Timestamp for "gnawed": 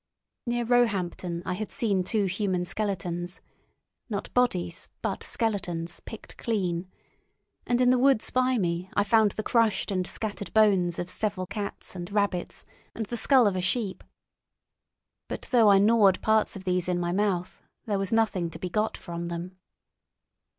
15.77-16.19